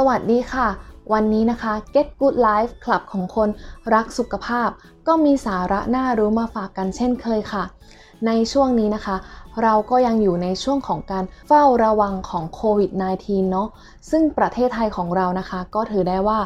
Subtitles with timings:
[0.00, 0.68] สวัสดีค่ะ
[1.12, 3.48] วันนี้นะคะ Get Good Life คลับของคน
[3.94, 4.68] รักสุขภาพ
[5.06, 7.64] ก็มีสาระน่ารู้มาฝากกันเช่นเคยค่ะ
[8.26, 9.16] ในช่วงนี้นะคะ
[9.62, 12.90] เราก็ยังอยู่ในช่วงของการเฝ้าระวังของโควิด
[13.22, 13.68] -19 เนาะ
[14.10, 16.38] ซึ่งประเทศไทยของเรานะคะ ก็ถือได้ว่า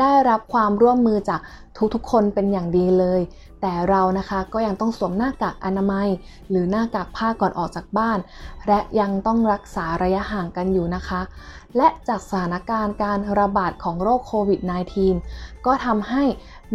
[0.00, 1.40] ได้รับความร่วมมือจาก
[1.94, 3.20] ทุกๆ คนเป็นอย่างดีเลย
[3.60, 6.08] แต่เรานะคะก็ยังต้องสวมหน้ากากอนามัย
[6.50, 8.18] หรือหน้ากากผ้าก่อนออกจากบ้าน
[8.68, 11.20] และยังต้องรักษาระยะห่างกันอยู่นะคะ
[11.76, 14.60] และจากสถานการณ์การระบาดของโรคโควิด
[15.12, 16.22] -19 ก็ทำให้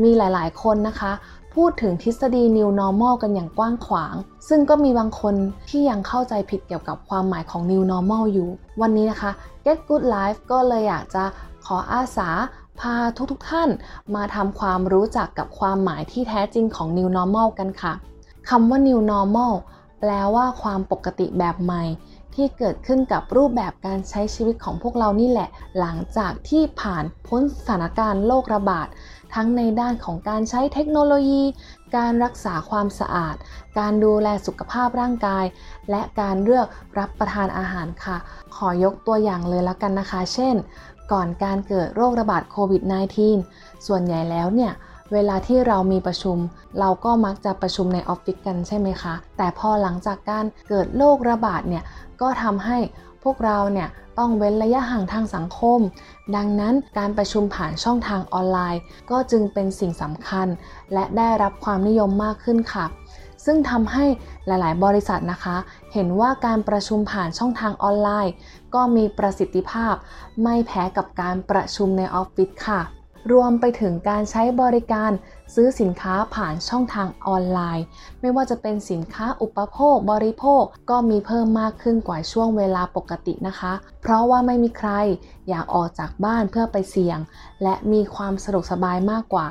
[0.03, 1.11] มีหลายๆ คนนะคะ
[1.55, 4.15] พูดถึงทฤษฎี New Normal กันอย่างกว้างขวาง
[4.49, 5.35] ซึ่งก็มีบางคน
[5.69, 8.49] ที่ยังเข้าใจผิดเกี่ยวกับความหมายของ New Normal อยู่
[8.81, 9.31] วันนี้นะคะ
[9.65, 11.23] Get Good Life ก็เลยอยากจะ
[11.65, 12.29] ขออาสา
[12.79, 12.95] พา
[13.31, 13.69] ทุกๆทท่าน
[14.15, 17.93] มาทำความรู้จักกับความหมายที่แท้จริงของ New Normal กันค่ะ
[18.49, 19.53] คำว่า New Normal
[19.99, 21.83] แปลว่าความปกติแบบใหม่
[22.35, 28.87] ที่เกิดขึ้นกับรูปแบบการใช้ชีวิตของพวกเรานี่แหละ หลังจากที่ผ่านพ้นสถานการณ์โรคระบาด
[29.35, 31.43] ทั้งในด้านของการใช้เทคโนโลยี
[31.97, 33.35] การรักษาความสะอาด
[33.79, 35.45] การดูแลสุขภาพร่างกาย
[35.89, 36.67] และการเลือก
[36.99, 38.17] รับประทานอาหารค่ะ
[38.55, 40.55] ขอยกตัวอย่างเลยละกันนะคะ เช่น
[41.11, 42.81] ก่อนการเกิดโรคระบาดโควิด
[43.35, 44.71] -19 ส่วนใหญ่แล้วเนี่ย
[45.13, 46.37] เวลาที่เรามีประชุม
[46.79, 51.83] เราก็มักจะประชุมในออฟฟิศกันใช่ไหมคะ แต่พอหลังจากการเกิดโรคระบาดเนี่ย
[52.21, 52.77] ก็ทำให้
[53.23, 53.89] พวกเราเนี่ย
[54.19, 55.79] ต้องเว้นระยะห่างทางสังคม
[56.35, 60.47] ดังนั้นการประชุมผ่านช่องทางออนไลน์ ก็จึงเป็นสิ่งสำคัญ
[60.93, 62.85] และได้รับความนิยมมากขึ้นค่ะ
[63.45, 64.05] ซึ่งทำให้
[64.47, 65.57] หลาย ๆ บริษัทนะคะ
[65.93, 68.33] เห็นว่าการประชุมผ่านช่องทางออนไลน์
[68.75, 69.93] ก็มีประสิทธิภาพ
[70.43, 72.81] ไม่แพ้กับการประชุมในออฟฟิศค่ะ
[73.31, 75.11] รวมไปถึงการใช้บริการ
[75.53, 77.85] ซื้อสินค้าผ่านช่องทางออนไลน์
[78.21, 84.91] ไม่ว่าจะเป็นสินค้าอุปโภค บริโภคก็มีเพิ่มมากขึ้นกว่าช่วงเวลาปกตินะคะ เพราะว่าไม่มีใคร
[85.49, 87.19] อยากออกจากบ้านเพื่อไปเสี่ยง
[87.63, 89.47] และมีความสะดวกสบายมากกว่า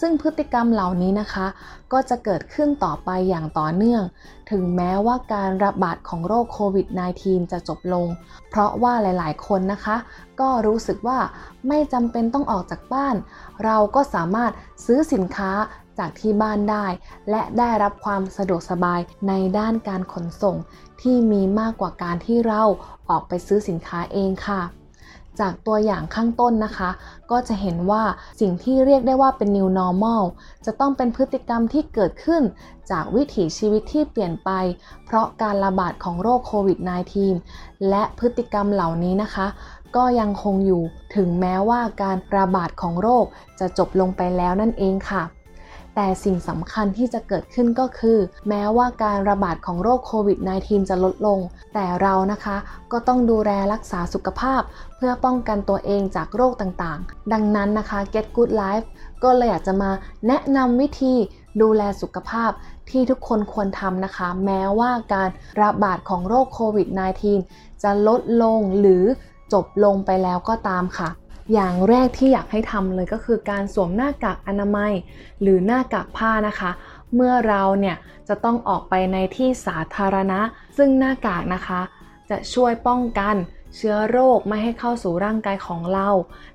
[0.00, 1.46] ซึ่งพฤติกรรมเหล่านี้นะคะ
[1.92, 4.02] ก็จะเกิดขึ้นต่อไปอย่างต่อเนื่อง
[4.50, 6.86] ถึงแม้ว่าการระบาดของโรคโควิด
[7.20, 8.06] -19 จะจบลง
[8.50, 9.96] เพราะว่าหลายๆ คนนะคะ
[10.40, 11.18] ก็รู้สึกว่า
[11.68, 13.16] ไม่จำเป็นต้องออกจากบ้าน
[13.64, 14.52] เราก็สามารถ
[14.84, 15.50] ซื้อสินค้า
[15.98, 16.86] จากที่บ้านได้
[17.30, 20.56] และได้รับความสะดวกสบายในด้านการขนส่ง
[21.00, 22.62] ที่มีมากกว่าการที่เรา
[23.08, 24.62] ออกไปซื้อสินค้าเองค่ะ
[25.40, 26.90] จากตัวอย่างข้างต้นนะคะ
[27.30, 28.02] ก็จะเห็นว่า
[28.40, 30.22] สิ่งที่เรียกได้ว่าเป็น new normal
[30.66, 32.42] จะต้องเป็นพฤติกรรมที่เกิดขึ้น
[32.90, 34.50] จากวิถีชีวิตที่เปลี่ยนไป
[35.04, 36.78] เพราะการระบาดของโรคโควิด
[37.32, 39.46] -19 และพฤติกรรมเหล่านี้นะคะ
[39.96, 40.82] ก็ยังคงอยู่
[41.16, 43.24] ถึงแม้ว่าการระบาดของโรค
[43.60, 45.24] จะจบลงไปแล้วนั่นเองค่ะ
[45.94, 48.18] แต่สิ่งสำคัญที่จะเกิดขึ้นก็คือ
[48.48, 51.38] แม้ว่าการระบาดของโรคโควิด -19 จะลดลง
[51.74, 52.56] แต่เรานะคะ
[52.92, 54.62] ก็ต้องดูแลรักษาสุขภาพ
[54.96, 58.86] เพื่อป้องกันตัวเองจากโรคต่างๆ ดังนั้นนะคะ Get Good Life
[59.22, 59.90] ก็เลยอยากจะมา
[60.26, 61.14] แนะนำวิธี
[61.62, 62.50] ดูแลสุขภาพ
[62.90, 65.28] ที่ทุกคนควรทำนะคะ แม้ว่าการ
[65.62, 66.88] ระบาดของโรคโควิด
[67.36, 69.04] -19 จะลดลงหรือ
[69.52, 71.08] จบลงไปแล้วก็ตามค่ะ
[71.52, 74.92] อย่างแรกที่อยากให้ทำเลยก็คือการสวมหน้ากากอนามัย
[75.40, 76.70] หรือหน้ากากผ้านะคะ
[77.14, 77.96] เมื่อเราเนี่ย
[78.28, 80.40] จะต้องออกไปในที่สาธารณะ
[80.76, 81.80] ซึ่งหน้ากากนะคะ
[82.30, 83.34] จะช่วยป้องกัน
[83.76, 86.08] เชื้อโรคไม่ให้เข้าสู่ร่างกายของเรา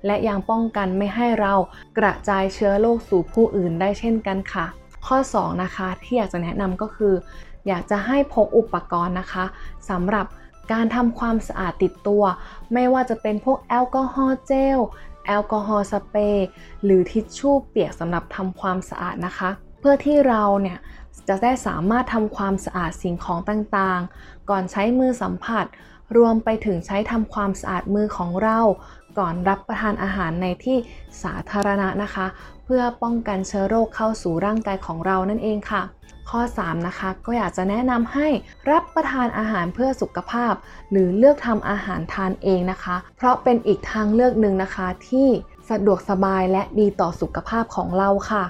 [0.06, 1.54] และยังป้องกันไม่ให้เรา
[1.98, 4.66] กระจายเชื้อโรคสู่ผู้อื่นได้เช่นกันค่ะ
[5.06, 7.14] ข้อ 2 นะคะที่อยากจะแนะนำก็คือ
[7.68, 9.44] อยากจะให้พกอุปกรณ์นะคะ
[9.90, 10.26] สำหรับ
[10.72, 12.22] การทำความสะอาดติดตัว
[12.72, 14.78] ไม่ว่าจะเป็นพวกแอลกอฮอล์เจล
[15.26, 16.46] แอลกอฮอล์สเปรย์
[16.84, 19.50] หรือทิชชู่เปียกสำหรับทำความสะอาดนะคะ
[19.80, 20.78] เพื่อที่เราเนี่ย
[21.28, 25.66] จะได้สามารถทำความสะอาดสิ่งของต่างๆ ก่อนใช้มือสัมผัส
[26.16, 28.58] รวมไปถึงใช้ทำความสะอาดมือของเรา
[29.18, 30.76] ก่อนรับประทานอาหารในที่
[31.22, 32.26] สาธารณะนะคะ
[32.64, 35.82] เพื่อป้องกันเชื้อโรคเข้าสู่ร่างกายของเรานั่นเองค่ะ
[36.30, 38.28] ข้อ 3 นะคะ ก็อยากจะแนะนำให้
[38.70, 40.54] รับประทานอาหารเพื่อสุขภาพ
[40.90, 45.28] หรือเลือกทำอาหารทานเองนะคะ เพราะเป็นอีกทางเลือกหนึ่งนะคะ ที่
[45.70, 48.44] สะดวกสบายและดีต่อสุขภาพของเราค่ะ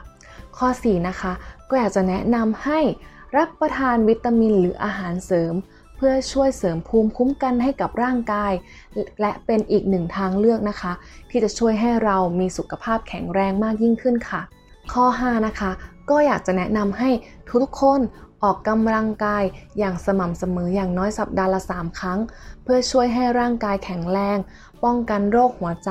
[0.58, 1.32] ข้อ 4 นะคะ
[1.68, 2.80] ก็อยากจะแนะนำให้
[3.36, 5.54] รับประทานวิตามินหรืออาหารเสริม
[5.96, 8.52] เพื่อช่วยเสริมภูมิคุ้มกันให้กับร่างกาย
[9.20, 10.92] และเป็นอีกหนึ่งทางเลือกนะคะ
[11.30, 14.42] ที่จะช่วยให้เรามีสุขภาพแข็งแรงมากยิ่งขึ้นค่ะ
[14.92, 15.70] ข้อ 5 นะคะ
[16.10, 17.10] ก็อยากจะแนะนำให้
[17.62, 18.00] ทุกๆคน
[18.42, 19.44] ออกกำลังกาย
[19.78, 22.18] อย่างสม่ำเสมออย่างน้อยสัปดาห์ละ 3 ครั้ง
[22.62, 24.38] เพื่อช่วยให้ร่างกายแข็งแรง
[24.84, 25.90] ป้องกันโรคหัวใจ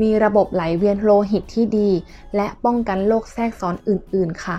[0.00, 1.90] มีระบบไหลเวียนโลหิตที่ดี
[2.36, 4.56] และป้องกันโรคแทรกซ้อนอื่น ๆ ค่ะ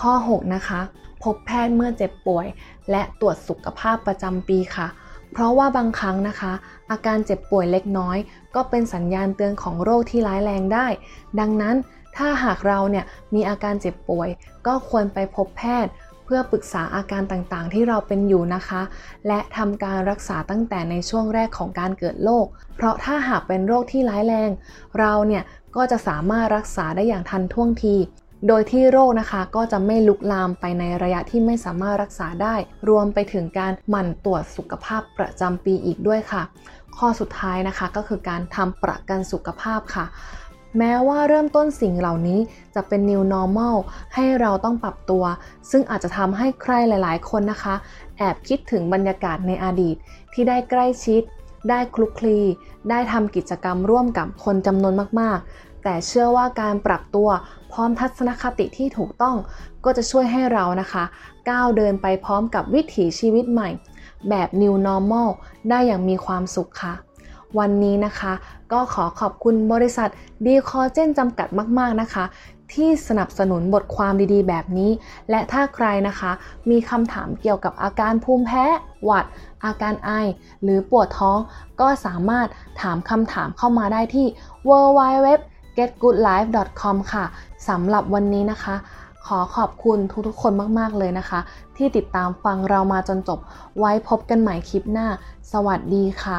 [0.00, 0.80] ข้อ 6 นะคะ
[1.22, 2.46] พบแพทย์เมื่อเจ็บป่วย
[2.90, 4.88] และตรวจสุขภาพประจำปีค่ะ
[5.32, 6.52] เพราะว่าบางครั้งนะคะ
[6.90, 8.18] อาการเจ็บป่วยเล็กน้อย
[8.54, 10.86] ก็เป็นสัญญาณเตือนของโรคที่ร้ายแรงได้
[11.40, 11.76] ดังนั้น
[12.16, 13.04] ถ้าหากเราเนี่ย
[13.34, 14.28] มีอาการเจ็บป่วย
[14.66, 15.92] ก็ควรไปพบแพทย์
[16.24, 18.82] เพื่อปรึกษาอาการต่างๆ ที่เราเป็นอยู่นะคะ
[19.26, 22.46] และทำการรักษาตั้งแต่ในช่วงแรกของการเกิดโรค
[22.76, 24.50] เพราะถ้าหากเป็นโรคที่ร้ายแรง
[24.98, 25.42] เราเนี่ย
[25.76, 27.96] ก็จะสามารถรักษาได้อย่างทันท่วงที
[28.48, 32.54] โดยที่โรคนะคะก็จะไม่ลุกลามไปในระยะที่ไม่สามารถรักษาได้
[32.88, 36.42] รวมไปถึงการหมั่นตรวจสุขภาพประจำปีอีกด้วยค่ะ
[36.96, 40.04] ข้อสุดท้ายนะคะก็คือการทำประกันสุขภาพค่ะ
[40.78, 42.40] แม้ว่าเริ่มต้นสิ่งเหล่านี้
[42.74, 43.76] จะเป็น new normal
[44.14, 45.24] ให้เราต้องปรับตัว
[45.70, 47.74] ซึ่งอาจจะทำให้ใครหลาย ๆ คนนะคะ
[48.18, 49.96] แอบคิดถึงบรรยากาศในอดีต
[50.32, 51.22] ที่ได้ใกล้ชิด
[51.70, 52.38] ได้คลุกคลี
[52.90, 57.28] ได้ทำกิจกรรมร่วมกับคนจำนวนมาก ๆ แต่เชื่อว่าการปรับตัว
[57.72, 59.36] พร้อมทัศนคติที่ถูกต้อง
[59.84, 61.04] ก็จะช่วยให้เรานะคะ
[61.50, 63.68] ก้าวเดินไปพร้อมกับวิถีชีวิตใหม่
[64.28, 65.28] แบบ new normal
[65.70, 66.94] ได้อย่างมีความสุขค่ะ
[67.58, 68.32] วันนี้นะคะ
[68.72, 70.08] ก็ขอขอบคุณบริษัท
[70.46, 71.48] ดีคอเจนจำกัด
[71.78, 72.24] มากๆนะคะ
[72.72, 74.90] ที่สนับสนุนบทความดีๆ แบบนี้
[75.30, 76.30] และถ้าใครนะคะ
[76.70, 78.64] มีคำถามเกี่ยวกับอาการภูมิแพ้
[79.04, 79.24] หวัด
[79.64, 80.10] อาการไอ
[80.62, 81.38] หรือปวดท้อง
[81.80, 82.46] ก็สามารถ
[82.80, 84.26] ถามคำถามเข้ามาได้ที่
[84.68, 87.24] www.getgoodlife.com ค่ะ
[87.68, 88.74] สำหรับวันนี้นะคะ
[89.26, 91.40] ขอขอบคุณทุกๆคนมากๆเลยนะคะ
[91.76, 93.38] ที่ติดตามฟังเรามาจนจบ
[93.78, 95.06] ไว้พบกันใหม่คลิปหน้า
[95.52, 96.38] สวัสดีค่ะ